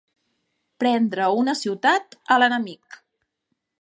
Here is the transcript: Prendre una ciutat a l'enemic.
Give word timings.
Prendre 0.83 1.27
una 1.41 1.55
ciutat 1.59 2.19
a 2.37 2.39
l'enemic. 2.45 2.99